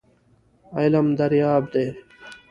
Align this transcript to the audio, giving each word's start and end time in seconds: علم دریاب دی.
علم 0.79 1.07
دریاب 1.17 1.63
دی. 1.73 1.85